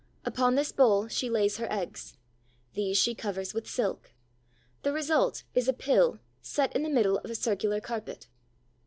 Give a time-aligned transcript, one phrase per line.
[0.25, 2.17] Upon this bowl she lays her eggs.
[2.73, 4.13] These she covers with silk.
[4.81, 8.27] The result is a pill set in the middle of a circular carpet.